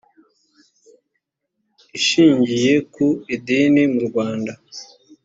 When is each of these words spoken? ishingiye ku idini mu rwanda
ishingiye 1.97 2.73
ku 2.93 3.05
idini 3.35 3.83
mu 3.93 4.01
rwanda 4.07 4.53